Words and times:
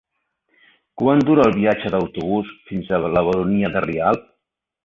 Quant 1.01 1.21
dura 1.27 1.45
el 1.51 1.53
viatge 1.59 1.87
en 1.91 1.97
autobús 1.99 2.51
fins 2.71 2.91
a 2.91 3.01
la 3.05 3.25
Baronia 3.31 3.73
de 3.77 3.89
Rialb? 3.89 4.29